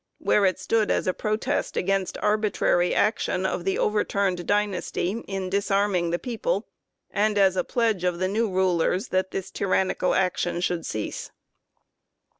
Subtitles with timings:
[0.17, 5.93] where it stood as a protest against arbitrary action of the overturned dynasty in disarm
[5.93, 6.65] ing the people,
[7.11, 11.29] and as a pledge of the new rulers that this tyrannical action should cease."